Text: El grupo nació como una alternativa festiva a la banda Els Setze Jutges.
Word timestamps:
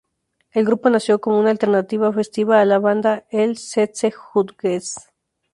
El 0.51 0.65
grupo 0.65 0.89
nació 0.89 1.21
como 1.21 1.37
una 1.37 1.51
alternativa 1.51 2.11
festiva 2.11 2.59
a 2.59 2.65
la 2.65 2.79
banda 2.79 3.23
Els 3.29 3.69
Setze 3.69 4.09
Jutges. 4.11 4.95